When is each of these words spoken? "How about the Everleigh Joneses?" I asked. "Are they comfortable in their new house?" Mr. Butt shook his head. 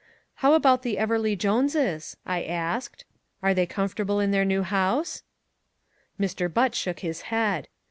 "How 0.37 0.55
about 0.55 0.81
the 0.81 0.97
Everleigh 0.97 1.35
Joneses?" 1.35 2.17
I 2.25 2.41
asked. 2.41 3.05
"Are 3.43 3.53
they 3.53 3.67
comfortable 3.67 4.19
in 4.19 4.31
their 4.31 4.43
new 4.45 4.63
house?" 4.63 5.21
Mr. 6.19 6.51
Butt 6.51 6.73
shook 6.73 7.01
his 7.01 7.21
head. 7.29 7.67